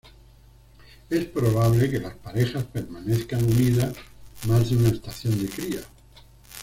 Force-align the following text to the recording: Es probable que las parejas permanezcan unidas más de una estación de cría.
Es 1.11 1.25
probable 1.25 1.87
que 1.87 1.99
las 1.99 2.15
parejas 2.15 2.63
permanezcan 2.63 3.43
unidas 3.43 3.93
más 4.47 4.71
de 4.71 4.77
una 4.77 4.89
estación 4.89 5.39
de 5.43 5.47
cría. 5.47 5.81